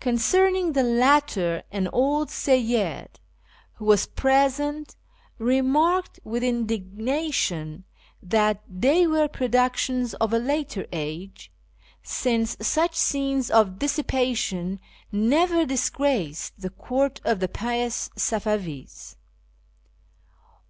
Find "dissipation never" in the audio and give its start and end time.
13.78-15.64